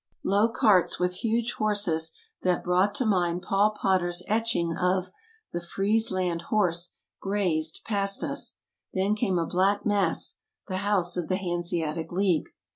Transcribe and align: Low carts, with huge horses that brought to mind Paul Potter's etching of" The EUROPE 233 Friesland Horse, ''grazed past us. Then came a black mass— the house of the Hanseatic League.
Low 0.23 0.49
carts, 0.49 0.99
with 0.99 1.13
huge 1.13 1.53
horses 1.59 2.11
that 2.41 2.63
brought 2.63 2.95
to 2.95 3.05
mind 3.05 3.43
Paul 3.43 3.69
Potter's 3.79 4.23
etching 4.27 4.75
of" 4.75 5.11
The 5.53 5.59
EUROPE 5.59 5.69
233 5.75 5.75
Friesland 5.75 6.41
Horse, 6.49 6.95
''grazed 7.21 7.81
past 7.85 8.23
us. 8.23 8.55
Then 8.95 9.13
came 9.13 9.37
a 9.37 9.45
black 9.45 9.85
mass— 9.85 10.39
the 10.67 10.77
house 10.77 11.17
of 11.17 11.27
the 11.27 11.37
Hanseatic 11.37 12.11
League. 12.11 12.47